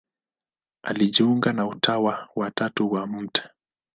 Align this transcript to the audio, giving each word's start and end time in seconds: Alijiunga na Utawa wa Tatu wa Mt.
Alijiunga 0.83 1.53
na 1.53 1.67
Utawa 1.67 2.29
wa 2.35 2.51
Tatu 2.51 2.91
wa 2.91 3.07
Mt. 3.07 3.49